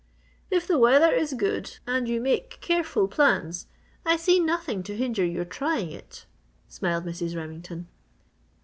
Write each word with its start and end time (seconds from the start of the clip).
"If 0.49 0.67
the 0.67 0.79
weather 0.79 1.11
is 1.11 1.33
good 1.33 1.77
and 1.85 2.07
you 2.09 2.19
make 2.19 2.59
careful 2.59 3.07
plans 3.07 3.67
I 4.03 4.15
see 4.17 4.39
nothing 4.39 4.81
to 4.81 4.97
hinder 4.97 5.23
your 5.23 5.45
trying 5.45 5.91
it," 5.91 6.25
smiled 6.67 7.05
Mrs. 7.05 7.35
Remington. 7.37 7.87